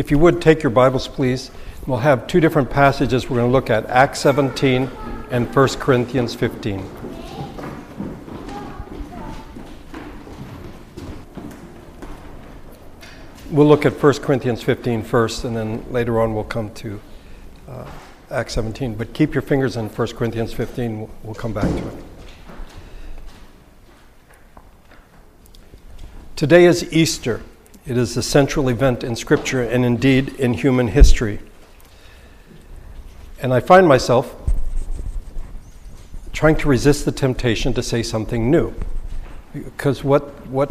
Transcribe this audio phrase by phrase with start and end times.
[0.00, 1.50] If you would take your Bibles, please.
[1.86, 4.90] We'll have two different passages we're going to look at Acts 17
[5.30, 6.82] and 1 Corinthians 15.
[13.50, 16.98] We'll look at 1 Corinthians 15 first, and then later on we'll come to
[17.68, 17.90] uh,
[18.30, 18.94] Acts 17.
[18.94, 22.04] But keep your fingers in 1 Corinthians 15, we'll, we'll come back to it.
[26.36, 27.42] Today is Easter.
[27.90, 31.40] It is the central event in Scripture and indeed in human history.
[33.42, 34.32] And I find myself
[36.32, 38.72] trying to resist the temptation to say something new.
[39.52, 40.70] Because what, what,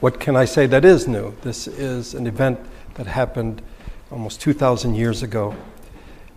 [0.00, 1.34] what can I say that is new?
[1.40, 2.60] This is an event
[2.96, 3.62] that happened
[4.12, 5.54] almost 2,000 years ago.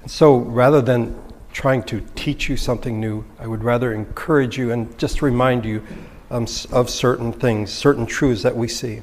[0.04, 4.72] And so rather than trying to teach you something new, I would rather encourage you
[4.72, 5.84] and just remind you
[6.32, 9.02] um, of certain things, certain truths that we see.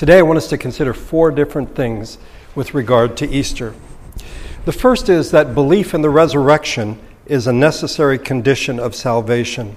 [0.00, 2.16] Today, I want us to consider four different things
[2.54, 3.74] with regard to Easter.
[4.64, 9.76] The first is that belief in the resurrection is a necessary condition of salvation.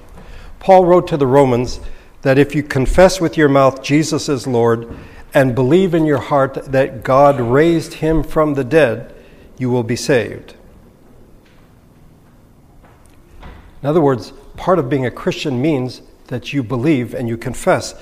[0.60, 1.82] Paul wrote to the Romans
[2.22, 4.98] that if you confess with your mouth Jesus is Lord
[5.34, 9.14] and believe in your heart that God raised him from the dead,
[9.58, 10.56] you will be saved.
[13.82, 17.94] In other words, part of being a Christian means that you believe and you confess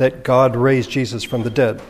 [0.00, 1.82] that God raised Jesus from the dead.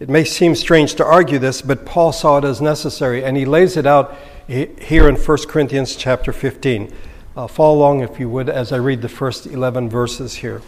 [0.00, 3.46] It may seem strange to argue this, but Paul saw it as necessary, and he
[3.46, 4.14] lays it out
[4.46, 6.92] here in 1 Corinthians chapter 15.
[7.34, 10.60] Uh, follow along, if you would, as I read the first 11 verses here.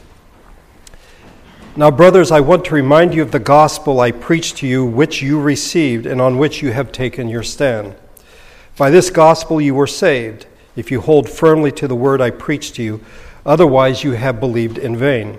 [1.77, 5.21] Now, brothers, I want to remind you of the gospel I preached to you, which
[5.21, 7.95] you received and on which you have taken your stand.
[8.79, 12.77] By this gospel you were saved, if you hold firmly to the word I preached
[12.77, 13.05] to you,
[13.45, 15.39] otherwise you have believed in vain.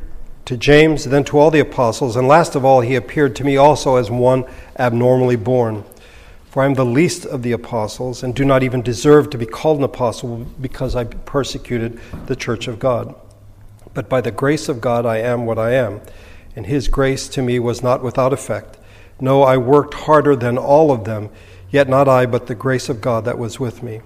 [0.45, 3.57] to James, then to all the apostles, and last of all, he appeared to me
[3.57, 4.45] also as one
[4.77, 5.83] abnormally born.
[6.49, 9.45] For I am the least of the apostles, and do not even deserve to be
[9.45, 13.15] called an apostle because I persecuted the church of God.
[13.93, 16.01] But by the grace of God, I am what I am,
[16.55, 18.77] and his grace to me was not without effect.
[19.19, 21.29] No, I worked harder than all of them,
[21.69, 24.01] yet not I, but the grace of God that was with me.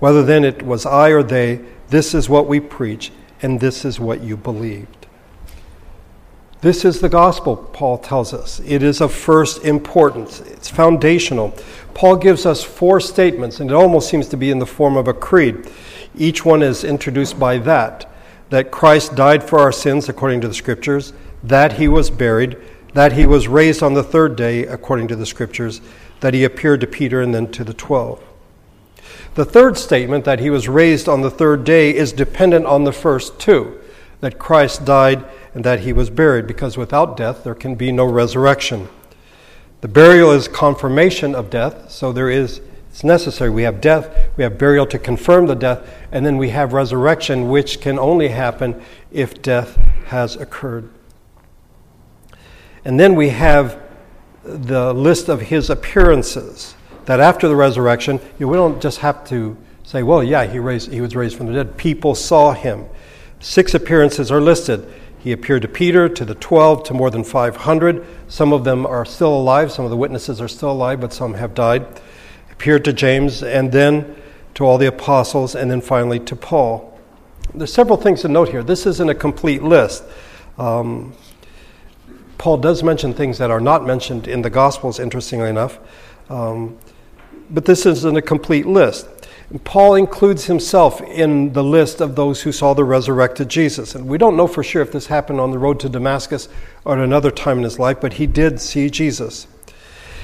[0.00, 3.12] Whether then it was I or they, this is what we preach,
[3.42, 5.03] and this is what you believed.
[6.64, 8.58] This is the gospel, Paul tells us.
[8.64, 11.52] It is of first importance, it's foundational.
[11.92, 15.06] Paul gives us four statements, and it almost seems to be in the form of
[15.06, 15.68] a creed.
[16.16, 18.10] Each one is introduced by that
[18.48, 22.56] that Christ died for our sins according to the scriptures, that he was buried,
[22.94, 25.82] that he was raised on the third day according to the scriptures,
[26.20, 28.24] that he appeared to Peter and then to the twelve.
[29.34, 32.92] The third statement, that he was raised on the third day, is dependent on the
[32.92, 33.82] first two
[34.24, 35.22] that Christ died
[35.54, 38.88] and that he was buried, because without death there can be no resurrection.
[39.82, 43.50] The burial is confirmation of death, so there is it's necessary.
[43.50, 47.50] We have death, we have burial to confirm the death, and then we have resurrection,
[47.50, 48.80] which can only happen
[49.10, 49.76] if death
[50.06, 50.88] has occurred.
[52.84, 53.82] And then we have
[54.42, 56.76] the list of his appearances.
[57.04, 60.60] That after the resurrection, you know, we don't just have to say, well, yeah, he,
[60.60, 61.76] raised, he was raised from the dead.
[61.76, 62.86] People saw him.
[63.44, 64.90] Six appearances are listed.
[65.18, 68.06] He appeared to Peter, to the 12, to more than 500.
[68.26, 69.70] Some of them are still alive.
[69.70, 71.86] Some of the witnesses are still alive, but some have died.
[72.50, 74.16] Appeared to James, and then
[74.54, 76.98] to all the apostles, and then finally to Paul.
[77.54, 78.62] There's several things to note here.
[78.62, 80.04] This isn't a complete list.
[80.56, 81.12] Um,
[82.38, 85.78] Paul does mention things that are not mentioned in the Gospels, interestingly enough.
[86.30, 86.78] Um,
[87.50, 89.06] but this isn't a complete list.
[89.62, 93.94] Paul includes himself in the list of those who saw the resurrected Jesus.
[93.94, 96.48] And we don't know for sure if this happened on the road to Damascus
[96.84, 99.46] or at another time in his life, but he did see Jesus.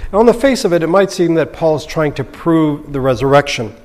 [0.07, 2.93] And on the face of it, it might seem that Paul is trying to prove
[2.93, 3.77] the resurrection,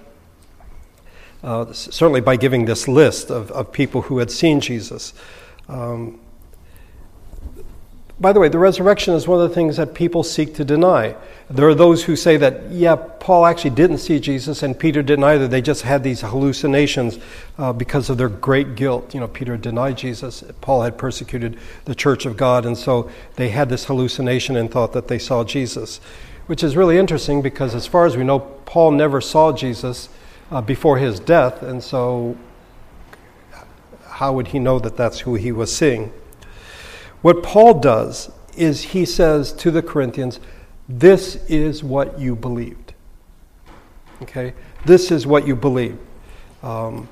[1.43, 5.13] uh, certainly by giving this list of, of people who had seen Jesus.
[5.69, 6.19] Um,
[8.19, 11.15] by the way, the resurrection is one of the things that people seek to deny.
[11.49, 15.25] There are those who say that, yeah, Paul actually didn't see Jesus and Peter didn't
[15.25, 15.47] either.
[15.47, 17.19] They just had these hallucinations
[17.57, 19.13] uh, because of their great guilt.
[19.13, 23.49] You know, Peter denied Jesus, Paul had persecuted the church of God, and so they
[23.49, 25.99] had this hallucination and thought that they saw Jesus.
[26.47, 30.09] which is really interesting because, as far as we know, Paul never saw Jesus
[30.51, 32.37] uh, before his death, and so
[34.07, 36.13] how would he know that that's who he was seeing?
[37.25, 40.39] What Paul does is he says to the Corinthians,
[40.87, 42.93] This is what you believed.
[44.21, 44.53] Okay?
[44.85, 45.97] This is what you believe.
[46.61, 47.09] Um,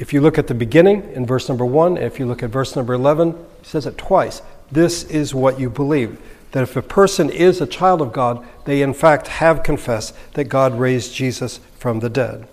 [0.00, 2.74] if you look at the beginning in verse number 1, if you look at verse
[2.74, 4.42] number 11, he says it twice.
[4.72, 6.20] This is what you believe.
[6.50, 10.46] That if a person is a child of God, they in fact have confessed that
[10.46, 12.48] God raised Jesus from the dead.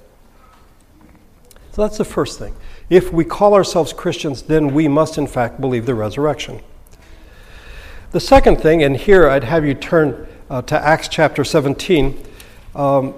[1.72, 2.54] So that's the first thing.
[2.90, 6.62] If we call ourselves Christians, then we must in fact believe the resurrection.
[8.12, 12.24] The second thing, and here I'd have you turn uh, to Acts chapter 17.
[12.76, 13.16] Um,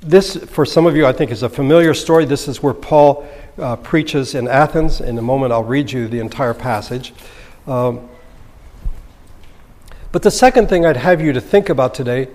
[0.00, 2.24] this, for some of you, I think is a familiar story.
[2.24, 3.26] This is where Paul
[3.56, 5.00] uh, preaches in Athens.
[5.00, 7.14] In a moment, I'll read you the entire passage.
[7.66, 8.08] Um,
[10.12, 12.28] but the second thing I'd have you to think about today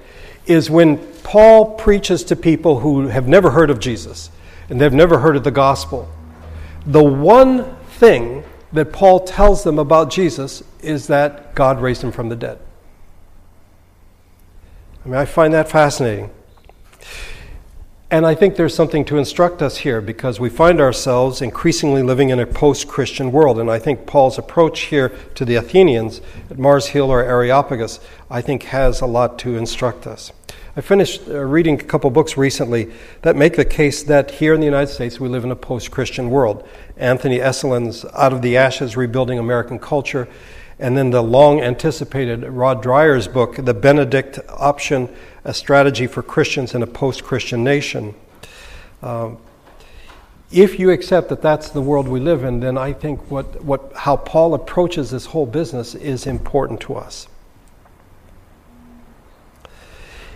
[0.45, 4.29] is when Paul preaches to people who have never heard of Jesus
[4.69, 6.09] and they've never heard of the gospel.
[6.85, 12.29] The one thing that Paul tells them about Jesus is that God raised him from
[12.29, 12.59] the dead.
[15.05, 16.29] I mean, I find that fascinating.
[18.09, 22.29] And I think there's something to instruct us here because we find ourselves increasingly living
[22.29, 23.59] in a post Christian world.
[23.59, 27.99] And I think Paul's approach here to the Athenians at Mars Hill or Areopagus,
[28.29, 30.31] I think, has a lot to instruct us.
[30.75, 32.91] I finished uh, reading a couple books recently
[33.21, 35.91] that make the case that here in the United States we live in a post
[35.91, 36.67] Christian world.
[36.97, 40.27] Anthony Esolen's Out of the Ashes Rebuilding American Culture,
[40.79, 45.09] and then the long anticipated Rod Dreher's book, The Benedict Option
[45.43, 48.15] a strategy for Christians in a post Christian nation.
[49.03, 49.37] Um,
[50.51, 53.91] if you accept that that's the world we live in, then I think what, what,
[53.95, 57.27] how Paul approaches this whole business is important to us.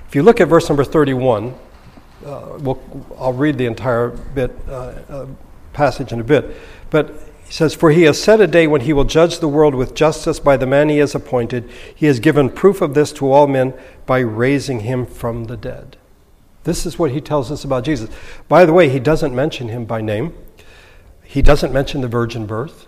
[0.07, 1.53] If you look at verse number 31,
[2.25, 2.81] uh, we'll,
[3.17, 5.25] I'll read the entire bit, uh, uh,
[5.73, 6.55] passage in a bit,
[6.89, 7.13] but
[7.47, 9.95] he says, For he has set a day when he will judge the world with
[9.95, 11.69] justice by the man he has appointed.
[11.95, 13.73] He has given proof of this to all men
[14.05, 15.97] by raising him from the dead.
[16.63, 18.09] This is what he tells us about Jesus.
[18.49, 20.33] By the way, he doesn't mention him by name,
[21.23, 22.87] he doesn't mention the virgin birth.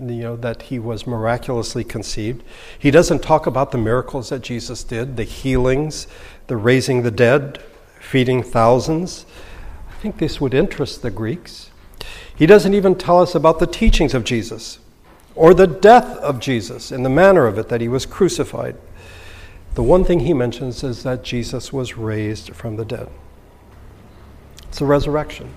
[0.00, 2.42] You know, that he was miraculously conceived.
[2.76, 6.08] He doesn't talk about the miracles that Jesus did, the healings,
[6.46, 7.62] the raising the dead,
[8.00, 9.26] feeding thousands.
[9.90, 11.70] I think this would interest the Greeks.
[12.34, 14.78] He doesn't even tell us about the teachings of Jesus
[15.34, 18.76] or the death of Jesus and the manner of it, that he was crucified.
[19.74, 23.08] The one thing he mentions is that Jesus was raised from the dead.
[24.68, 25.50] It's a resurrection.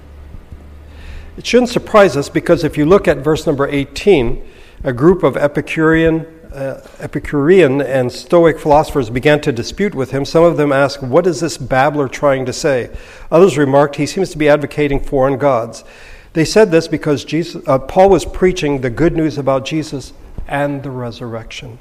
[1.38, 4.46] It shouldn't surprise us because if you look at verse number 18,
[4.84, 10.26] a group of Epicurean, uh, Epicurean and Stoic philosophers began to dispute with him.
[10.26, 12.96] Some of them asked, What is this babbler trying to say?
[13.30, 15.84] Others remarked, He seems to be advocating foreign gods.
[16.34, 20.14] They said this because Jesus, uh, Paul was preaching the good news about Jesus
[20.48, 21.80] and the resurrection.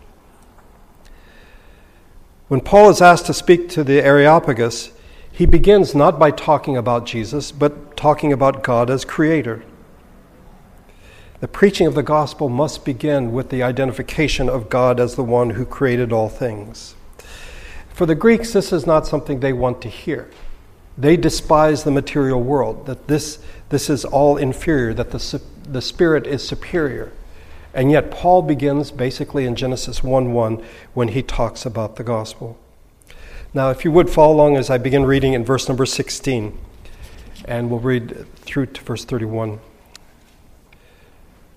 [2.49, 4.93] When Paul is asked to speak to the Areopagus,
[5.33, 9.65] he begins not by talking about Jesus, but talking about God as creator.
[11.45, 15.51] The preaching of the gospel must begin with the identification of God as the one
[15.51, 16.95] who created all things.
[17.91, 20.31] For the Greeks, this is not something they want to hear.
[20.97, 26.27] They despise the material world, that this, this is all inferior, that the, the spirit
[26.27, 27.13] is superior.
[27.75, 30.65] And yet, Paul begins basically in Genesis 1 1
[30.95, 32.59] when he talks about the gospel.
[33.53, 36.59] Now, if you would follow along as I begin reading in verse number 16,
[37.45, 39.61] and we'll read through to verse 31.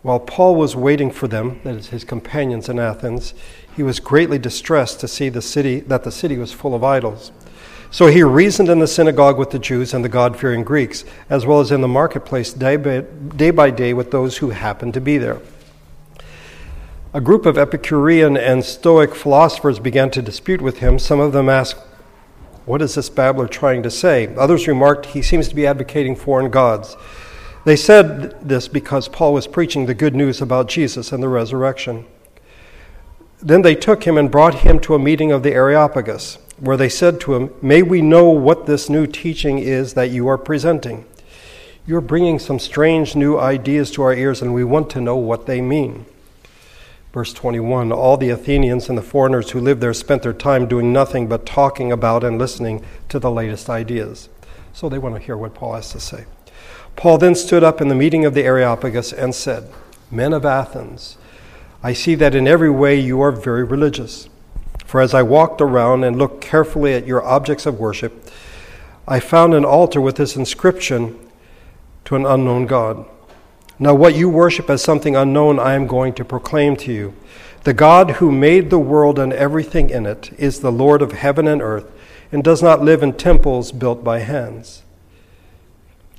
[0.04, 3.34] While Paul was waiting for them, that is his companions in Athens,
[3.76, 7.32] he was greatly distressed to see the city that the city was full of idols.
[7.90, 11.46] So he reasoned in the synagogue with the Jews and the God fearing Greeks, as
[11.46, 13.02] well as in the marketplace day by,
[13.36, 15.40] day by day with those who happened to be there.
[17.14, 21.00] A group of Epicurean and Stoic philosophers began to dispute with him.
[21.00, 21.78] Some of them asked,
[22.66, 24.36] What is this babbler trying to say?
[24.36, 26.98] Others remarked, He seems to be advocating foreign gods.
[27.68, 32.06] They said this because Paul was preaching the good news about Jesus and the resurrection.
[33.42, 36.88] Then they took him and brought him to a meeting of the Areopagus where they
[36.88, 41.04] said to him, May we know what this new teaching is that you are presenting.
[41.86, 45.46] You're bringing some strange new ideas to our ears, and we want to know what
[45.46, 46.06] they mean.
[47.12, 50.94] Verse 21 All the Athenians and the foreigners who lived there spent their time doing
[50.94, 54.30] nothing but talking about and listening to the latest ideas.
[54.72, 56.28] So they want to hear what Paul has to say.
[56.98, 59.72] Paul then stood up in the meeting of the Areopagus and said,
[60.10, 61.18] Men of Athens,
[61.84, 64.28] I see that in every way you are very religious.
[64.84, 68.32] For as I walked around and looked carefully at your objects of worship,
[69.08, 71.20] I found an altar with this inscription
[72.06, 73.06] to an unknown God.
[73.78, 77.14] Now, what you worship as something unknown, I am going to proclaim to you.
[77.64, 81.48] The God who made the world and everything in it is the Lord of heaven
[81.48, 81.92] and earth,
[82.32, 84.82] and does not live in temples built by hands.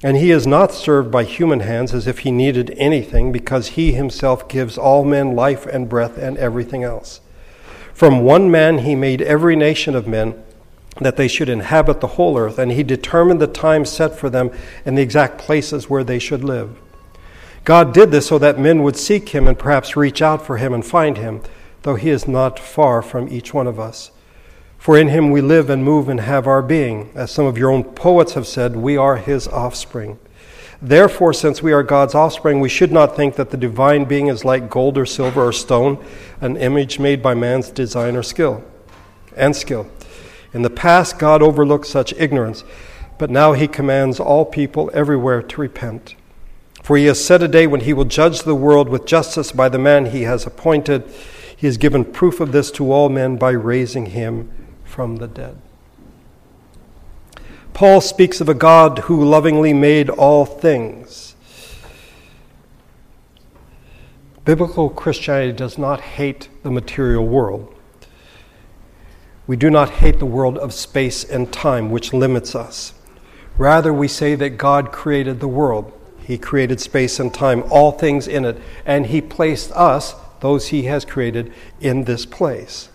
[0.03, 3.93] And he is not served by human hands as if he needed anything, because he
[3.93, 7.21] himself gives all men life and breath and everything else.
[7.93, 10.41] From one man he made every nation of men
[11.01, 14.51] that they should inhabit the whole earth, and he determined the time set for them
[14.85, 16.77] and the exact places where they should live.
[17.65, 20.73] God did this so that men would seek him and perhaps reach out for him
[20.73, 21.43] and find him,
[21.83, 24.11] though he is not far from each one of us.
[24.89, 27.11] For in him we live and move and have our being.
[27.15, 30.19] As some of your own poets have said, we are his offspring.
[30.81, 34.47] Therefore, since we are God's offspring, we should not think that the divine being is
[34.47, 36.03] like gold or silver or stone,
[36.41, 38.65] an image made by man's design or skill
[39.37, 39.91] and skill.
[40.55, 42.65] In the past, God overlooked such ignorance,
[43.19, 46.15] but now he commands all people everywhere to repent.
[46.83, 49.69] For he has set a day when he will judge the world with justice by
[49.69, 51.05] the man he has appointed.
[51.55, 54.51] He has given proof of this to all men by raising him
[54.99, 55.57] from the dead.
[57.73, 61.37] Paul speaks of a God who lovingly made all things.
[64.45, 67.73] Biblical Christianity does not hate the material world.
[69.47, 72.93] We do not hate the world of space and time, which limits us.
[73.57, 75.93] Rather, we say that God created the world.
[76.25, 80.87] He created space and time, all things in it, and He placed us, those He
[80.87, 82.89] has created, in this place.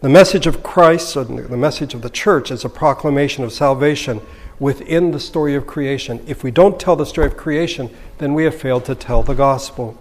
[0.00, 4.20] The message of Christ, the message of the church, is a proclamation of salvation
[4.60, 6.24] within the story of creation.
[6.28, 9.34] If we don't tell the story of creation, then we have failed to tell the
[9.34, 9.98] gospel.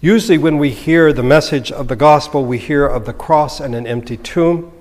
[0.00, 3.76] Usually, when we hear the message of the gospel, we hear of the cross and
[3.76, 4.72] an empty tomb.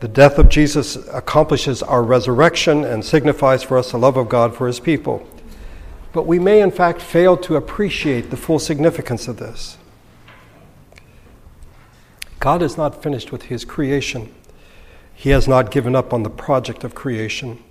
[0.00, 4.56] The death of Jesus accomplishes our resurrection and signifies for us the love of God
[4.56, 5.24] for his people.
[6.12, 9.76] But we may, in fact, fail to appreciate the full significance of this.
[12.40, 14.34] God is not finished with his creation.
[15.14, 17.62] He has not given up on the project of creation.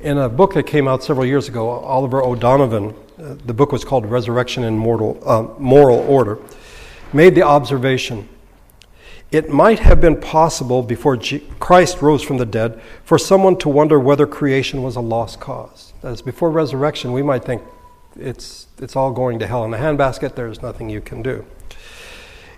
[0.00, 3.84] In a book that came out several years ago, Oliver O'Donovan, uh, the book was
[3.84, 6.38] called Resurrection in Mortal, uh, Moral Order,
[7.12, 8.28] made the observation
[9.32, 13.68] it might have been possible before G- Christ rose from the dead for someone to
[13.70, 15.94] wonder whether creation was a lost cause.
[16.02, 17.62] As before resurrection, we might think
[18.14, 21.46] it's, it's all going to hell in a handbasket, there's nothing you can do.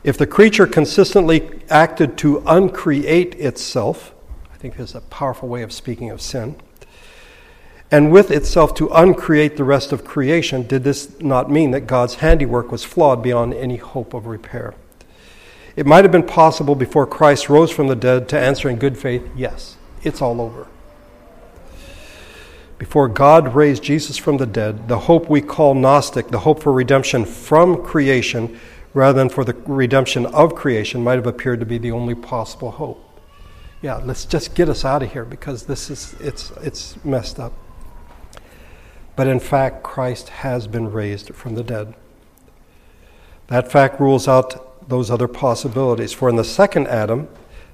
[0.04, 4.12] If the creature consistently acted to uncreate itself,
[4.52, 6.56] I think there's a powerful way of speaking of sin,
[7.90, 12.16] and with itself to uncreate the rest of creation, did this not mean that God's
[12.16, 14.74] handiwork was flawed beyond any hope of repair?
[15.74, 18.98] It might have been possible before Christ rose from the dead to answer in good
[18.98, 20.66] faith, yes, it's all over.
[22.76, 26.72] Before God raised Jesus from the dead, the hope we call Gnostic, the hope for
[26.72, 28.60] redemption from creation,
[28.94, 32.70] rather than for the redemption of creation might have appeared to be the only possible
[32.70, 33.20] hope.
[33.82, 37.52] Yeah, let's just get us out of here because this is it's it's messed up.
[39.16, 41.94] But in fact, Christ has been raised from the dead.
[43.48, 46.12] That fact rules out those other possibilities.
[46.12, 47.28] For in the second Adam,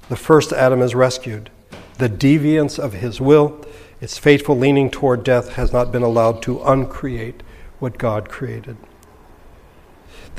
[0.08, 1.50] the first Adam is rescued.
[1.98, 3.64] The deviance of his will,
[4.00, 7.42] its faithful leaning toward death, has not been allowed to uncreate
[7.78, 8.76] what God created.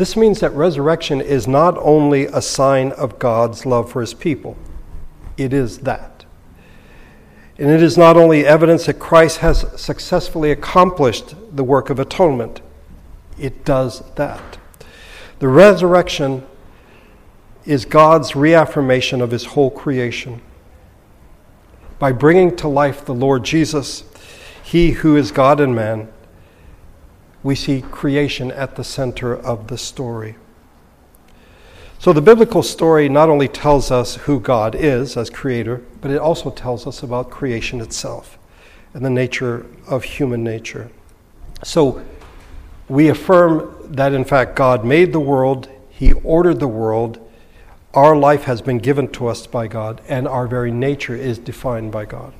[0.01, 4.57] This means that resurrection is not only a sign of God's love for his people,
[5.37, 6.25] it is that.
[7.59, 12.61] And it is not only evidence that Christ has successfully accomplished the work of atonement,
[13.37, 14.57] it does that.
[15.37, 16.47] The resurrection
[17.65, 20.41] is God's reaffirmation of his whole creation.
[21.99, 24.03] By bringing to life the Lord Jesus,
[24.63, 26.11] he who is God and man,
[27.43, 30.35] we see creation at the center of the story.
[31.99, 36.17] So the biblical story not only tells us who God is as creator, but it
[36.17, 38.39] also tells us about creation itself
[38.93, 40.89] and the nature of human nature.
[41.63, 42.03] So
[42.89, 47.19] we affirm that in fact God made the world, He ordered the world,
[47.93, 51.91] our life has been given to us by God, and our very nature is defined
[51.91, 52.33] by God.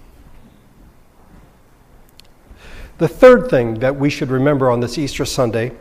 [3.01, 5.71] The third thing that we should remember on this Easter Sunday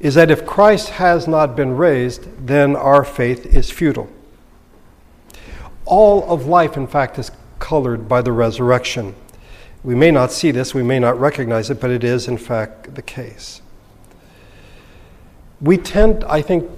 [0.00, 4.08] is that if Christ has not been raised, then our faith is futile.
[5.84, 9.14] All of life, in fact, is colored by the resurrection.
[9.84, 12.94] We may not see this, we may not recognize it, but it is, in fact,
[12.94, 13.60] the case.
[15.60, 16.70] We tend, I think,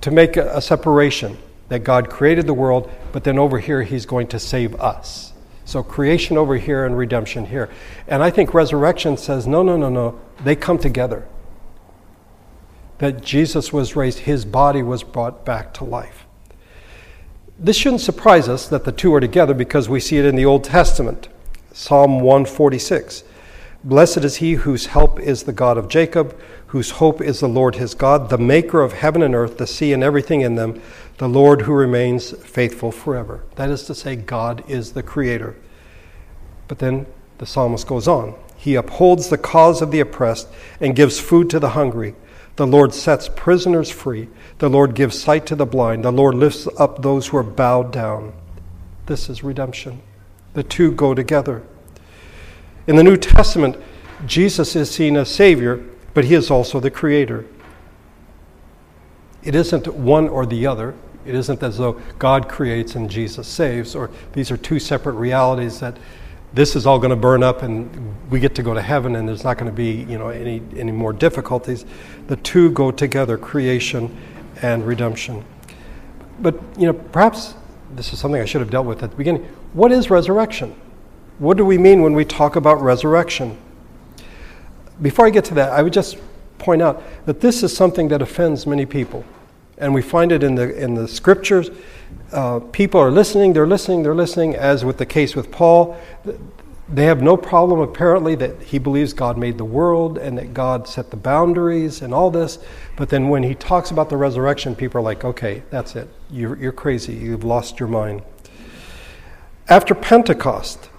[0.00, 4.26] to make a separation that God created the world, but then over here he's going
[4.26, 5.33] to save us.
[5.64, 7.70] So creation over here and redemption here.
[8.06, 10.20] And I think resurrection says no, no, no, no.
[10.42, 11.26] They come together.
[12.98, 16.26] That Jesus was raised, his body was brought back to life.
[17.58, 20.44] This shouldn't surprise us that the two are together because we see it in the
[20.44, 21.28] Old Testament.
[21.72, 23.24] Psalm 146.
[23.84, 26.38] Blessed is he whose help is the God of Jacob,
[26.74, 29.92] whose hope is the Lord his God, the maker of heaven and earth, the sea
[29.92, 30.82] and everything in them,
[31.18, 33.44] the Lord who remains faithful forever.
[33.54, 35.54] That is to say, God is the creator.
[36.66, 37.06] But then
[37.38, 40.48] the psalmist goes on He upholds the cause of the oppressed
[40.80, 42.16] and gives food to the hungry.
[42.56, 44.26] The Lord sets prisoners free.
[44.58, 46.04] The Lord gives sight to the blind.
[46.04, 48.32] The Lord lifts up those who are bowed down.
[49.06, 50.02] This is redemption.
[50.54, 51.62] The two go together.
[52.88, 53.76] In the New Testament,
[54.26, 55.80] Jesus is seen as Savior,
[56.14, 57.44] but He is also the Creator.
[59.42, 60.94] It isn't one or the other.
[61.26, 65.80] It isn't as though God creates and Jesus saves, or these are two separate realities
[65.80, 65.96] that
[66.52, 69.28] this is all going to burn up and we get to go to heaven and
[69.28, 71.84] there's not going to be you know any, any more difficulties.
[72.28, 74.16] The two go together, creation
[74.62, 75.44] and redemption.
[76.40, 77.54] But you know, perhaps
[77.94, 79.44] this is something I should have dealt with at the beginning.
[79.72, 80.74] What is resurrection?
[81.38, 83.58] What do we mean when we talk about resurrection?
[85.02, 86.18] Before I get to that, I would just
[86.58, 89.24] point out that this is something that offends many people.
[89.78, 91.70] And we find it in the, in the scriptures.
[92.32, 95.96] Uh, people are listening, they're listening, they're listening, as with the case with Paul.
[96.88, 100.86] They have no problem, apparently, that he believes God made the world and that God
[100.86, 102.58] set the boundaries and all this.
[102.96, 106.08] But then when he talks about the resurrection, people are like, okay, that's it.
[106.30, 107.14] You're, you're crazy.
[107.14, 108.22] You've lost your mind.
[109.68, 110.90] After Pentecost,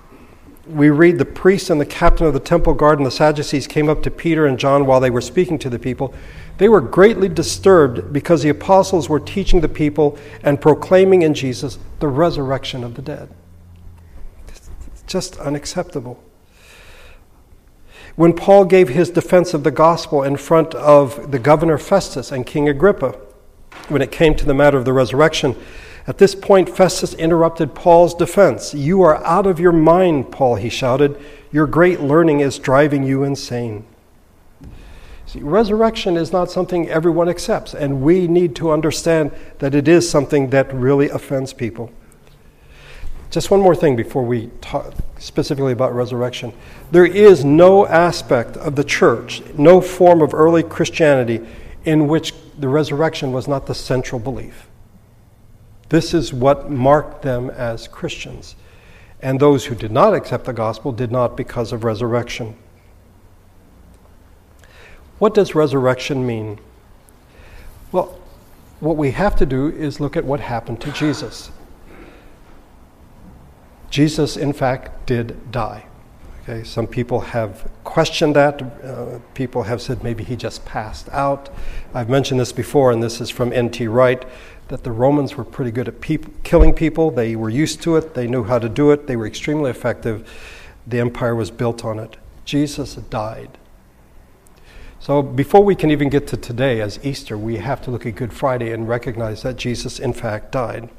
[0.67, 3.89] we read the priest and the captain of the temple guard and the Sadducees came
[3.89, 6.13] up to Peter and John while they were speaking to the people.
[6.57, 11.77] They were greatly disturbed because the apostles were teaching the people and proclaiming in Jesus
[11.99, 13.29] the resurrection of the dead.
[14.47, 14.69] It's
[15.05, 16.23] just unacceptable.
[18.15, 22.45] When Paul gave his defense of the gospel in front of the governor Festus and
[22.45, 23.19] King Agrippa,
[23.89, 25.55] when it came to the matter of the resurrection,
[26.07, 28.73] at this point, Festus interrupted Paul's defense.
[28.75, 31.19] You are out of your mind, Paul, he shouted.
[31.51, 33.85] Your great learning is driving you insane.
[35.25, 40.07] See, resurrection is not something everyone accepts, and we need to understand that it is
[40.07, 41.91] something that really offends people.
[43.31, 46.53] Just one more thing before we talk specifically about resurrection.
[46.91, 51.45] There is no aspect of the church, no form of early Christianity
[51.83, 54.67] in which the resurrection was not the central belief.
[55.95, 58.57] This is what marked them as Christians.
[59.21, 62.57] And those who did not accept the gospel did not because of resurrection.
[65.19, 66.59] What does resurrection mean?
[67.93, 68.19] Well,
[68.81, 71.49] what we have to do is look at what happened to Jesus.
[73.89, 75.85] Jesus, in fact, did die.
[76.47, 78.61] Okay, some people have questioned that.
[78.61, 81.49] Uh, people have said maybe he just passed out.
[81.91, 83.87] I've mentioned this before, and this is from N.T.
[83.87, 84.23] Wright
[84.67, 85.99] that the Romans were pretty good at
[86.43, 87.09] killing people.
[87.09, 90.29] They were used to it, they knew how to do it, they were extremely effective.
[90.85, 92.15] The empire was built on it.
[92.45, 93.57] Jesus died.
[94.99, 98.13] So before we can even get to today as Easter, we have to look at
[98.13, 100.89] Good Friday and recognize that Jesus, in fact, died.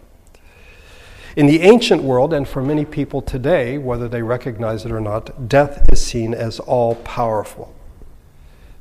[1.37, 5.51] In the ancient world, and for many people today, whether they recognize it or not,
[5.51, 7.75] death is seen as all powerful.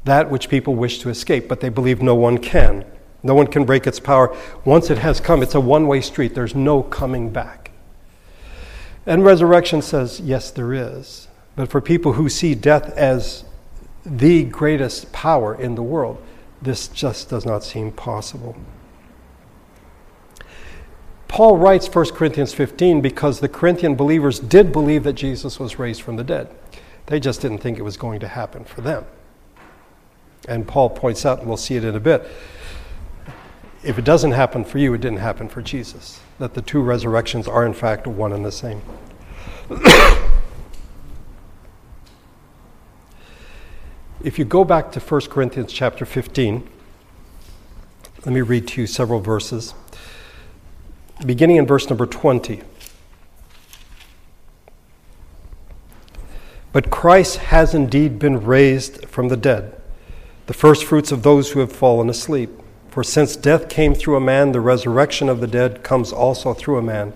[0.05, 2.85] That which people wish to escape, but they believe no one can.
[3.23, 4.33] No one can break its power.
[4.63, 6.33] Once it has come, it's a one way street.
[6.33, 7.71] There's no coming back.
[9.05, 11.27] And resurrection says, yes, there is.
[11.57, 13.43] But for people who see death as
[14.05, 16.23] the greatest power in the world,
[16.61, 18.55] this just does not seem possible.
[21.27, 26.01] Paul writes 1 Corinthians 15 because the Corinthian believers did believe that Jesus was raised
[26.01, 26.49] from the dead.
[27.07, 29.05] They just didn't think it was going to happen for them.
[30.47, 32.27] And Paul points out, and we'll see it in a bit,
[33.83, 36.19] if it doesn't happen for you, it didn't happen for Jesus.
[36.39, 38.81] That the two resurrections are, in fact, one and the same.
[44.23, 46.67] if you go back to 1 Corinthians chapter 15,
[48.25, 49.75] let me read to you several verses.
[51.23, 52.61] Beginning in verse number 20.
[56.73, 59.79] But Christ has indeed been raised from the dead,
[60.47, 62.49] the firstfruits of those who have fallen asleep.
[62.89, 66.77] For since death came through a man, the resurrection of the dead comes also through
[66.77, 67.13] a man.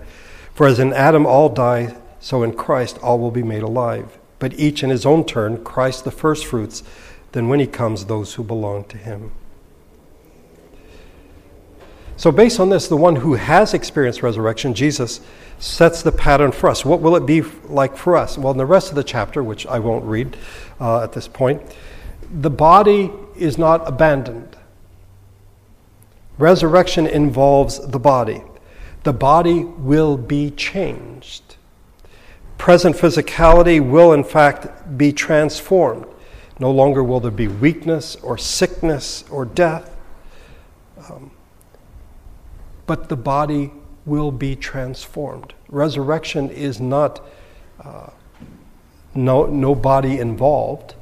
[0.54, 4.18] For as in Adam all die, so in Christ all will be made alive.
[4.38, 6.82] But each in his own turn, Christ the firstfruits,
[7.32, 9.32] then when he comes, those who belong to him.
[12.20, 15.22] So, based on this, the one who has experienced resurrection, Jesus,
[15.58, 16.84] sets the pattern for us.
[16.84, 18.36] What will it be like for us?
[18.36, 20.36] Well, in the rest of the chapter, which I won't read
[20.78, 21.62] uh, at this point,
[22.30, 24.54] the body is not abandoned.
[26.36, 28.42] Resurrection involves the body.
[29.04, 31.56] The body will be changed.
[32.58, 36.04] Present physicality will, in fact, be transformed.
[36.58, 39.96] No longer will there be weakness or sickness or death.
[41.08, 41.30] Um,
[42.90, 43.70] but the body
[44.04, 45.54] will be transformed.
[45.68, 47.20] Resurrection is not
[47.80, 48.10] uh,
[49.14, 50.96] no, no body involved.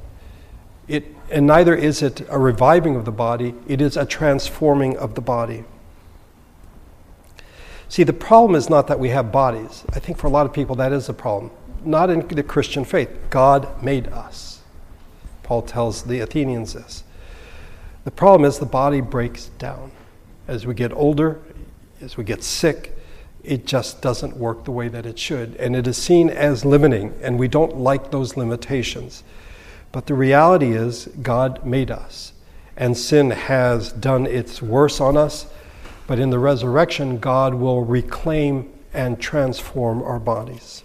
[0.87, 5.15] It, and neither is it a reviving of the body, it is a transforming of
[5.15, 5.63] the body.
[7.87, 9.83] See, the problem is not that we have bodies.
[9.91, 11.49] I think for a lot of people that is a problem.
[11.83, 13.09] Not in the Christian faith.
[13.31, 14.61] God made us.
[15.41, 17.03] Paul tells the Athenians this.
[18.03, 19.91] The problem is the body breaks down.
[20.47, 21.39] As we get older,
[22.01, 22.97] as we get sick,
[23.43, 25.55] it just doesn't work the way that it should.
[25.55, 29.23] And it is seen as limiting, and we don't like those limitations.
[29.91, 32.33] But the reality is, God made us,
[32.77, 35.47] and sin has done its worst on us.
[36.07, 40.83] But in the resurrection, God will reclaim and transform our bodies.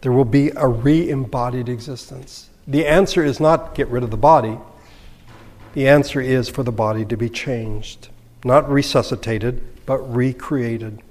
[0.00, 2.50] There will be a re embodied existence.
[2.66, 4.58] The answer is not get rid of the body,
[5.74, 8.08] the answer is for the body to be changed,
[8.44, 11.02] not resuscitated, but recreated.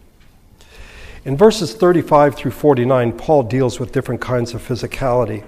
[1.23, 5.43] In verses 35 through 49, Paul deals with different kinds of physicality.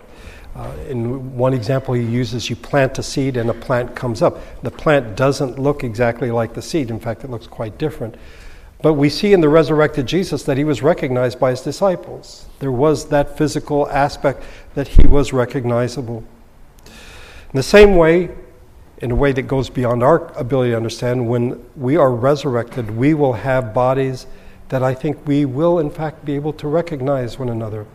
[0.56, 4.38] Uh, in one example, he uses you plant a seed and a plant comes up.
[4.62, 6.92] The plant doesn't look exactly like the seed.
[6.92, 8.18] In fact, it looks quite different.
[8.84, 12.46] But we see in the resurrected Jesus that he was recognized by his disciples.
[12.60, 14.44] There was that physical aspect
[14.76, 16.24] that he was recognizable.
[16.86, 18.30] In the same way,
[19.00, 23.14] in a way that goes beyond our ability to understand, when we are resurrected, we
[23.14, 24.28] will have bodies
[24.70, 27.86] that I think we will, in fact, be able to recognize one another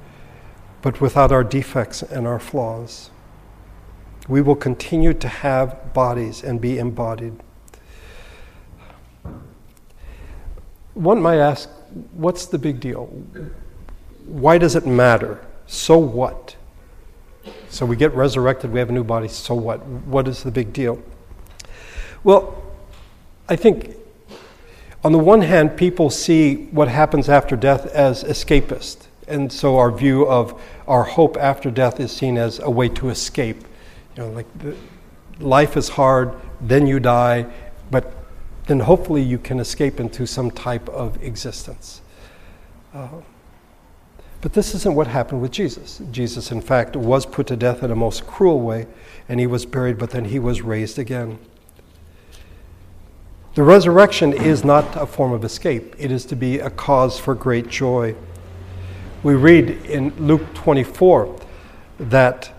[0.82, 3.10] but without our defects and our flaws.
[4.28, 7.34] We will continue to have bodies and be embodied.
[10.94, 11.68] One might ask,
[12.12, 13.06] what's the big deal?
[14.26, 15.44] Why does it matter?
[15.66, 16.56] So what?
[17.70, 19.84] So we get resurrected, we have a new body, so what?
[19.84, 21.02] What is the big deal?
[22.24, 22.62] Well,
[23.48, 23.94] I think
[25.04, 29.06] on the one hand, people see what happens after death as escapist.
[29.28, 33.10] And so our view of our hope after death is seen as a way to
[33.10, 33.58] escape.
[34.16, 34.76] You know, like the,
[35.38, 37.46] life is hard, then you die,
[37.90, 38.12] but
[38.66, 42.00] then hopefully you can escape into some type of existence.
[42.92, 43.08] Uh,
[44.40, 46.00] but this isn't what happened with Jesus.
[46.10, 48.86] Jesus, in fact, was put to death in a most cruel way,
[49.28, 51.38] and he was buried, but then he was raised again.
[53.54, 57.34] The resurrection is not a form of escape, it is to be a cause for
[57.34, 58.14] great joy.
[59.24, 61.40] We read in Luke 24
[61.98, 62.52] that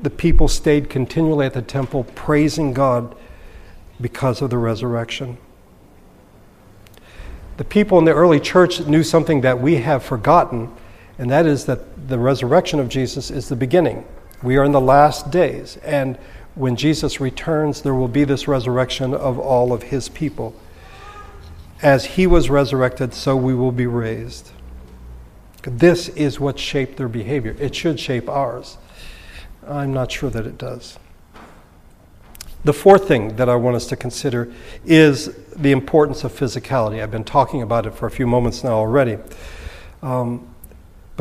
[0.00, 3.14] the people stayed continually at the temple praising God
[4.00, 5.36] because of the resurrection.
[7.58, 10.74] The people in the early church knew something that we have forgotten,
[11.18, 14.04] and that is that the resurrection of Jesus is the beginning.
[14.42, 16.16] We are in the last days, and
[16.54, 20.54] when Jesus returns, there will be this resurrection of all of his people.
[21.80, 24.50] As he was resurrected, so we will be raised.
[25.62, 27.56] This is what shaped their behavior.
[27.58, 28.78] It should shape ours.
[29.66, 30.98] I'm not sure that it does.
[32.64, 34.52] The fourth thing that I want us to consider
[34.84, 37.02] is the importance of physicality.
[37.02, 39.18] I've been talking about it for a few moments now already.
[40.00, 40.51] Um,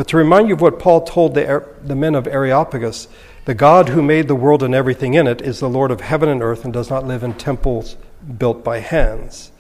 [0.02, 3.08] but to remind you of what Paul told the, the men of Areopagus,
[3.46, 6.28] the God who made the world and everything in it is the Lord of heaven
[6.28, 7.98] and earth and does not live in temples
[8.40, 9.52] built by hands.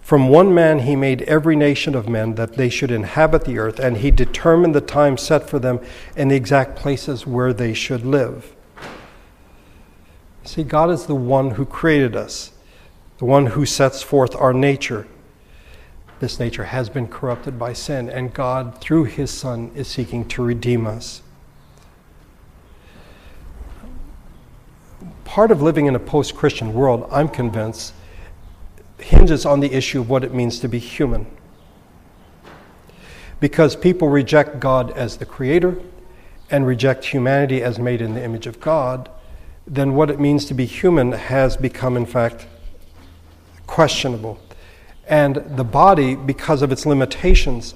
[0.00, 3.80] From one man he made every nation of men that they should inhabit the earth,
[3.80, 5.80] and he determined the time set for them
[6.14, 8.54] and the exact places where they should live.
[10.44, 12.52] See, God is the one who created us,
[13.18, 15.08] the one who sets forth our nature.
[16.18, 20.42] This nature has been corrupted by sin, and God, through his Son, is seeking to
[20.42, 21.20] redeem us.
[25.24, 27.92] Part of living in a post Christian world, I'm convinced,
[28.98, 31.26] hinges on the issue of what it means to be human.
[33.38, 35.76] Because people reject God as the creator
[36.50, 39.10] and reject humanity as made in the image of God,
[39.66, 42.46] then what it means to be human has become, in fact,
[43.66, 44.40] questionable.
[45.08, 47.74] And the body, because of its limitations,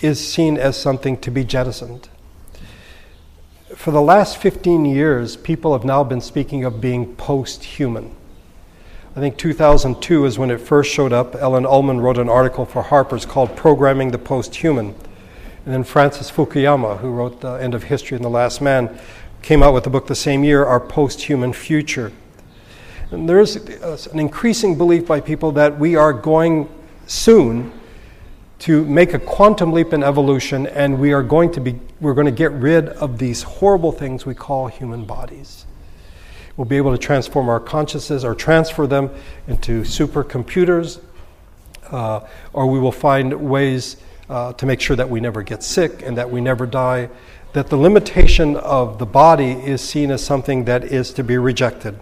[0.00, 2.08] is seen as something to be jettisoned.
[3.74, 8.16] For the last 15 years, people have now been speaking of being post human
[9.16, 11.34] I think 2002 is when it first showed up.
[11.34, 14.94] Ellen Ullman wrote an article for Harper's called Programming the Post Human.
[15.64, 19.00] And then Francis Fukuyama, who wrote The End of History and The Last Man,
[19.42, 22.12] came out with a book the same year, Our Post Human Future.
[23.10, 26.68] And there's an increasing belief by people that we are going
[27.06, 27.72] soon
[28.60, 32.26] to make a quantum leap in evolution and we are going to be we're going
[32.26, 35.66] to get rid of these horrible things we call human bodies.
[36.56, 39.10] We'll be able to transform our consciousness or transfer them
[39.48, 41.00] into supercomputers
[41.90, 42.20] uh,
[42.52, 43.96] or we will find ways
[44.28, 47.08] uh, to make sure that we never get sick and that we never die
[47.54, 51.98] that the limitation of the body is seen as something that is to be rejected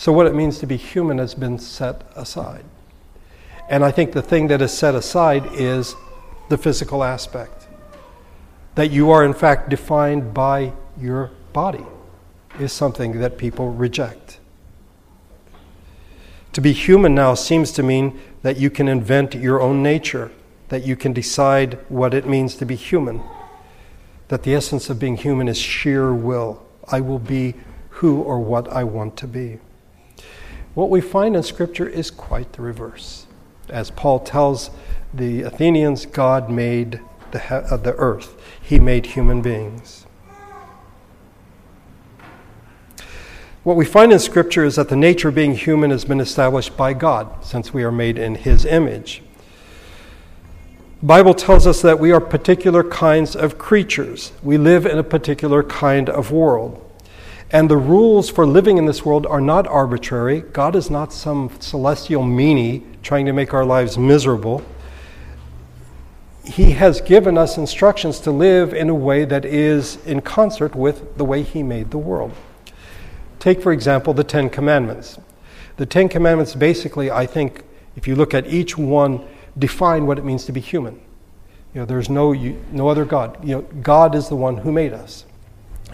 [0.00, 2.64] so what it means to be human has been set aside
[3.70, 5.94] and I think the thing that is set aside is
[6.48, 7.68] the physical aspect.
[8.74, 11.86] That you are, in fact, defined by your body
[12.58, 14.40] is something that people reject.
[16.52, 20.32] To be human now seems to mean that you can invent your own nature,
[20.68, 23.22] that you can decide what it means to be human,
[24.28, 26.66] that the essence of being human is sheer will.
[26.88, 27.54] I will be
[27.90, 29.60] who or what I want to be.
[30.74, 33.26] What we find in Scripture is quite the reverse
[33.70, 34.70] as Paul tells
[35.12, 40.06] the Athenians, God made the, uh, the earth, He made human beings.
[43.62, 46.76] What we find in Scripture is that the nature of being human has been established
[46.76, 49.22] by God, since we are made in His image.
[51.00, 54.32] The Bible tells us that we are particular kinds of creatures.
[54.42, 56.89] We live in a particular kind of world.
[57.52, 60.40] And the rules for living in this world are not arbitrary.
[60.40, 64.62] God is not some celestial meanie trying to make our lives miserable.
[66.44, 71.16] He has given us instructions to live in a way that is in concert with
[71.16, 72.32] the way He made the world.
[73.40, 75.18] Take, for example, the Ten Commandments.
[75.76, 77.64] The Ten Commandments basically, I think,
[77.96, 79.26] if you look at each one,
[79.58, 81.00] define what it means to be human.
[81.74, 83.42] You know, there's no, no other God.
[83.42, 85.24] You know, God is the one who made us.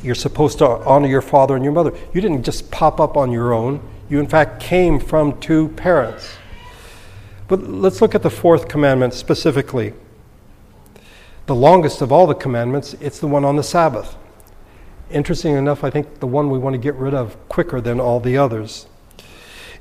[0.02, 1.92] You're supposed to honor your father and your mother.
[2.12, 3.80] You didn't just pop up on your own.
[4.08, 6.36] You, in fact, came from two parents.
[7.48, 9.94] But let's look at the fourth commandment specifically.
[11.46, 14.16] The longest of all the commandments, it's the one on the Sabbath.
[15.10, 18.18] Interesting enough, I think the one we want to get rid of quicker than all
[18.18, 18.86] the others.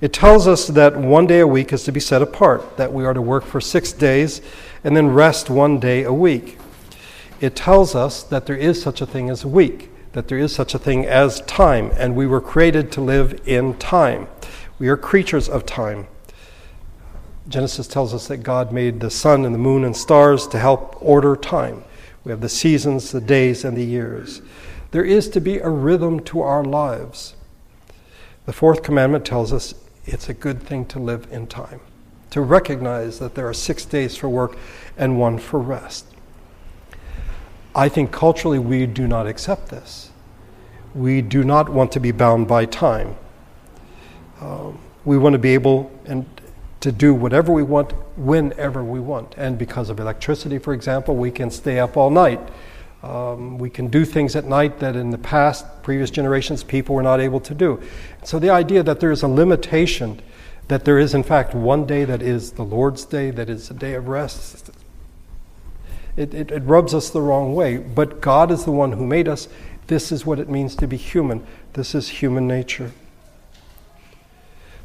[0.01, 3.05] It tells us that one day a week is to be set apart, that we
[3.05, 4.41] are to work for six days
[4.83, 6.59] and then rest one day a week.
[7.41, 10.55] It tells us that there is such a thing as a week that there is
[10.55, 14.29] such a thing as time, and we were created to live in time.
[14.79, 16.07] We are creatures of time.
[17.49, 20.95] Genesis tells us that God made the sun and the moon and stars to help
[21.01, 21.83] order time.
[22.23, 24.41] We have the seasons, the days, and the years.
[24.91, 27.35] There is to be a rhythm to our lives.
[28.45, 29.73] The fourth commandment tells us
[30.05, 31.81] it's a good thing to live in time,
[32.29, 34.57] to recognize that there are six days for work
[34.95, 36.05] and one for rest.
[37.75, 40.04] I think culturally we do not accept this.
[40.95, 43.15] We do not want to be bound by time.
[44.41, 46.25] Um, we want to be able and
[46.79, 49.33] to do whatever we want whenever we want.
[49.37, 52.39] And because of electricity, for example, we can stay up all night.
[53.03, 57.03] Um, we can do things at night that in the past, previous generations, people were
[57.03, 57.81] not able to do.
[58.23, 60.21] So the idea that there is a limitation,
[60.69, 63.73] that there is in fact one day that is the Lord's day, that is a
[63.73, 64.71] day of rest,
[66.17, 67.77] it, it, it rubs us the wrong way.
[67.77, 69.49] But God is the one who made us.
[69.87, 71.45] This is what it means to be human.
[71.73, 72.91] This is human nature.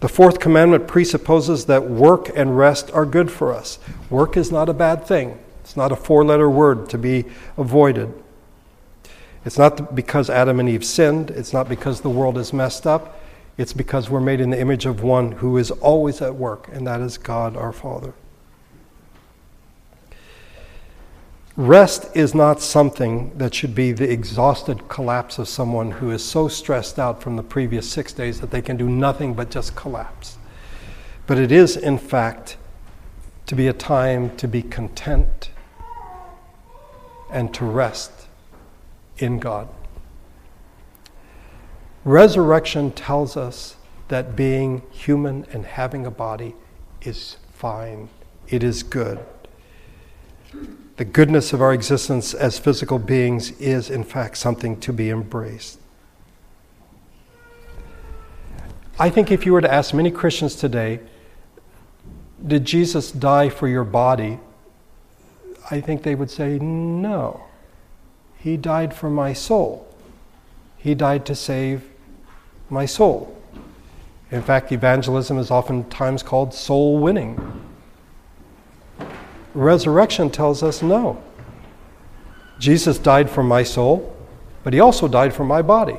[0.01, 3.79] The fourth commandment presupposes that work and rest are good for us.
[4.09, 7.27] Work is not a bad thing, it's not a four letter word to be
[7.59, 8.13] avoided.
[9.45, 13.19] It's not because Adam and Eve sinned, it's not because the world is messed up.
[13.61, 16.87] It's because we're made in the image of one who is always at work, and
[16.87, 18.15] that is God our Father.
[21.61, 26.49] Rest is not something that should be the exhausted collapse of someone who is so
[26.49, 30.39] stressed out from the previous six days that they can do nothing but just collapse.
[31.27, 32.57] But it is, in fact,
[33.45, 35.51] to be a time to be content
[37.31, 38.11] and to rest
[39.19, 39.69] in God.
[42.07, 43.77] Resurrection tells us
[44.09, 46.55] that being human and having a body
[47.03, 48.09] is fine,
[48.49, 49.19] it is good
[50.97, 55.79] the goodness of our existence as physical beings is, in fact, something to be embraced.
[58.99, 61.01] I think if you were to ask many Christians today,
[62.47, 64.39] did Jesus die for your body?
[65.71, 67.45] I think they would say, no.
[68.39, 69.87] He died for my soul.
[70.77, 71.85] He died to save
[72.69, 73.37] my soul.
[74.31, 77.60] In fact, evangelism is oftentimes called soul winning.
[79.55, 81.23] Resurrection tells us no.
[82.59, 84.17] Jesus died for my soul,
[84.63, 85.99] but he also died for my body.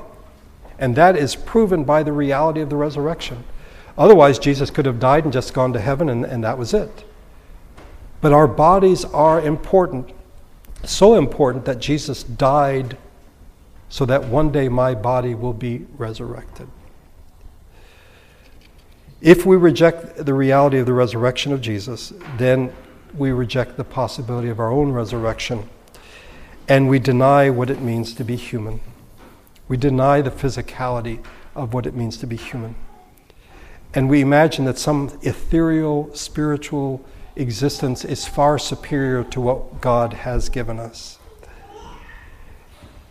[0.77, 3.43] And that is proven by the reality of the resurrection.
[3.97, 7.03] Otherwise, Jesus could have died and just gone to heaven, and, and that was it.
[8.21, 10.11] But our bodies are important,
[10.83, 12.97] so important that Jesus died
[13.89, 16.67] so that one day my body will be resurrected.
[19.19, 22.73] If we reject the reality of the resurrection of Jesus, then
[23.15, 25.69] we reject the possibility of our own resurrection
[26.67, 28.79] and we deny what it means to be human.
[29.67, 31.23] We deny the physicality
[31.55, 32.75] of what it means to be human.
[33.93, 37.03] And we imagine that some ethereal, spiritual
[37.35, 41.19] existence is far superior to what God has given us.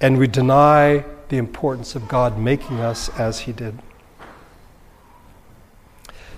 [0.01, 3.79] And we deny the importance of God making us as He did.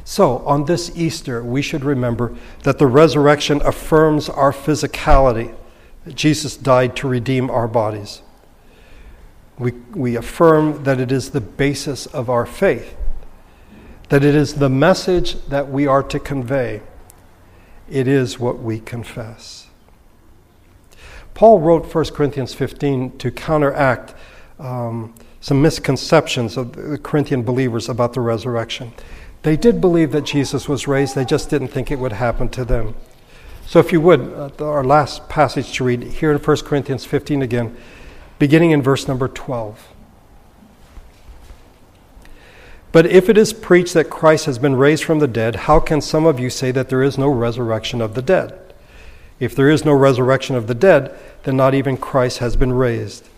[0.04, 2.34] So, on this Easter, we should remember
[2.64, 5.54] that the resurrection affirms our physicality,
[6.08, 8.22] Jesus died to redeem our bodies.
[9.58, 12.96] We, we affirm that it is the basis of our faith,
[14.08, 16.82] that it is the message that we are to convey.
[17.88, 19.68] It is what we confess.
[21.34, 24.14] Paul wrote 1 Corinthians 15 to counteract
[24.58, 28.92] um, some misconceptions of the Corinthian believers about the resurrection.
[29.42, 32.64] They did believe that Jesus was raised, they just didn't think it would happen to
[32.64, 32.94] them.
[33.66, 34.20] So, if you would,
[34.60, 37.76] uh, our last passage to read here in 1 Corinthians 15 again,
[38.38, 39.88] beginning in verse number 12.
[42.92, 46.00] But if it is preached that Christ has been raised from the dead, how can
[46.00, 48.58] some of you say that there is no resurrection of the dead?
[49.40, 53.28] If there is no resurrection of the dead, then not even Christ has been raised.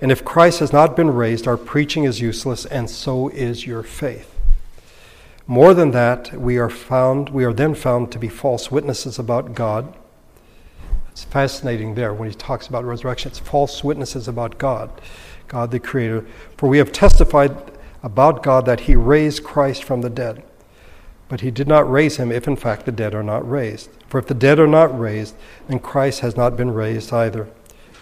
[0.00, 3.82] And if Christ has not been raised, our preaching is useless, and so is your
[3.82, 4.39] faith.
[5.50, 9.52] More than that, we are found we are then found to be false witnesses about
[9.52, 9.92] God.
[11.10, 13.32] It's fascinating there when he talks about resurrection.
[13.32, 14.92] It's false witnesses about God,
[15.48, 16.24] God the Creator.
[16.56, 17.56] For we have testified
[18.00, 20.44] about God that he raised Christ from the dead.
[21.26, 23.90] But he did not raise him if in fact the dead are not raised.
[24.08, 25.34] For if the dead are not raised,
[25.66, 27.48] then Christ has not been raised either.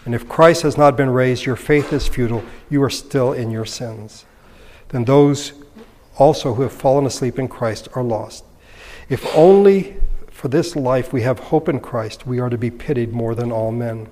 [0.05, 2.45] And if Christ has not been raised, your faith is futile.
[2.69, 4.27] You are still in your sins.
[4.91, 5.55] Then those
[6.19, 8.45] also who have fallen asleep in Christ are lost.
[9.09, 9.97] If only
[10.31, 13.51] for this life we have hope in Christ, we are to be pitied more than
[13.51, 14.09] all men.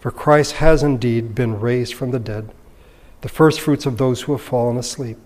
[0.00, 2.50] For Christ has indeed been raised from the dead,
[3.22, 5.18] the firstfruits of those who have fallen asleep.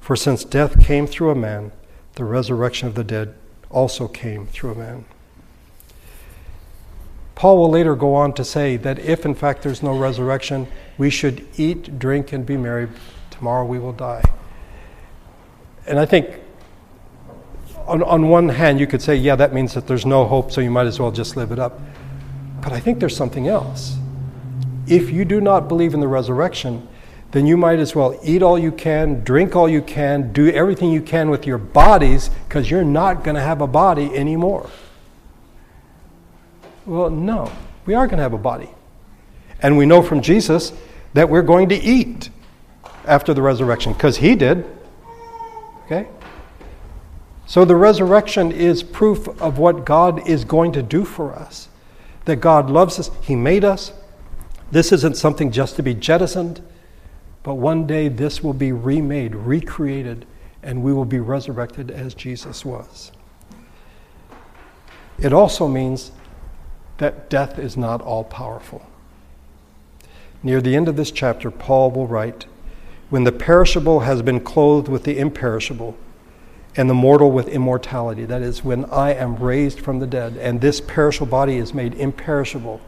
[0.00, 1.72] For since death came through a man,
[2.14, 3.34] the resurrection of the dead
[3.70, 5.04] also came through a man.
[7.34, 11.10] Paul will later go on to say that if in fact there's no resurrection, we
[11.10, 12.88] should eat, drink, and be merry
[13.42, 14.22] Tomorrow we will die.
[15.88, 16.28] And I think,
[17.88, 20.60] on, on one hand, you could say, yeah, that means that there's no hope, so
[20.60, 21.80] you might as well just live it up.
[22.60, 23.96] But I think there's something else.
[24.86, 26.86] If you do not believe in the resurrection,
[27.32, 30.92] then you might as well eat all you can, drink all you can, do everything
[30.92, 34.70] you can with your bodies, because you're not going to have a body anymore.
[36.86, 37.50] Well, no,
[37.86, 38.70] we are going to have a body.
[39.60, 40.72] And we know from Jesus
[41.14, 42.30] that we're going to eat
[43.06, 44.64] after the resurrection because he did.
[45.84, 46.08] Okay?
[47.46, 51.68] So the resurrection is proof of what God is going to do for us.
[52.24, 53.92] That God loves us, He made us.
[54.70, 56.62] This isn't something just to be jettisoned,
[57.42, 60.24] but one day this will be remade, recreated,
[60.62, 63.12] and we will be resurrected as Jesus was.
[65.18, 66.12] It also means
[66.98, 68.86] that death is not all powerful.
[70.42, 72.46] Near the end of this chapter, Paul will write,
[73.12, 75.94] when the perishable has been clothed with the imperishable,
[76.76, 78.24] and the mortal with immortality.
[78.24, 81.92] That is, when I am raised from the dead, and this perishable body is made
[81.92, 82.80] imperishable,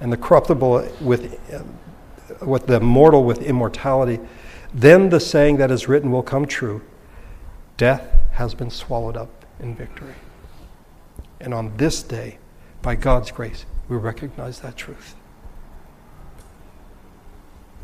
[0.00, 1.38] and the corruptible with,
[2.40, 4.18] with the mortal with immortality,
[4.72, 6.80] then the saying that is written will come true
[7.76, 10.14] Death has been swallowed up in victory.
[11.38, 12.38] And on this day,
[12.80, 15.16] by God's grace, we recognize that truth.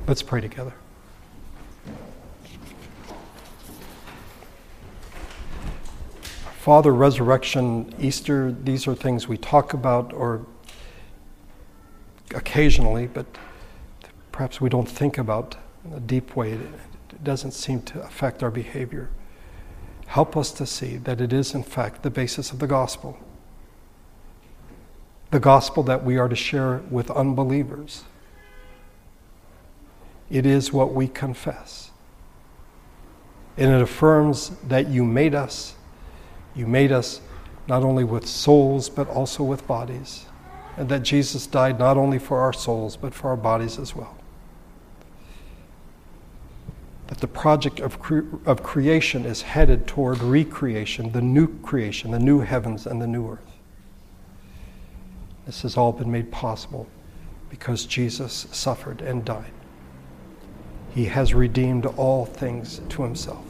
[0.07, 0.73] Let's pray together.
[6.67, 10.45] Father, resurrection, Easter, these are things we talk about or
[12.35, 13.25] occasionally, but
[14.33, 15.55] perhaps we don't think about
[15.85, 16.55] in a deep way.
[16.55, 19.11] It doesn't seem to affect our behavior.
[20.07, 23.17] Help us to see that it is, in fact, the basis of the gospel.
[25.31, 28.03] The gospel that we are to share with unbelievers.
[30.31, 31.93] It is what we confess.
[33.57, 35.76] And it affirms that you made us.
[36.57, 37.21] You made us
[37.69, 40.27] not only with souls, but also with bodies.
[40.77, 44.17] And that Jesus died not only for our souls, but for our bodies as well.
[47.09, 52.19] That the project of, cre- of creation is headed toward recreation, the new creation, the
[52.19, 53.53] new heavens and the new earth.
[55.45, 56.89] This has all been made possible
[57.49, 59.53] because Jesus suffered and died.
[60.95, 63.45] He has redeemed all things to himself.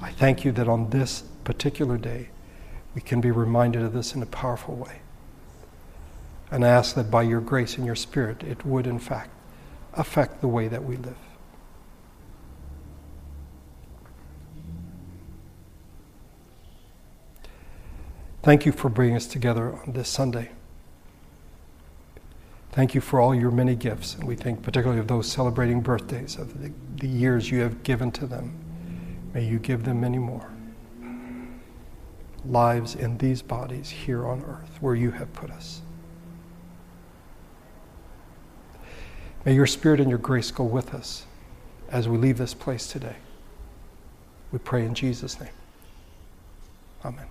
[0.00, 2.28] I thank you that on this particular day,
[2.94, 5.00] we can be reminded of this in a powerful way.
[6.50, 9.30] And I ask that by your grace and your spirit, it would, in fact,
[9.94, 11.16] affect the way that we live.
[18.42, 20.50] Thank you for bringing us together on this Sunday.
[22.72, 26.36] Thank you for all your many gifts, and we think particularly of those celebrating birthdays,
[26.36, 28.67] of the, the years you have given to them.
[29.34, 30.50] May you give them many more
[32.44, 35.82] lives in these bodies here on earth where you have put us.
[39.44, 41.26] May your spirit and your grace go with us
[41.90, 43.16] as we leave this place today.
[44.52, 45.50] We pray in Jesus' name.
[47.04, 47.26] Amen.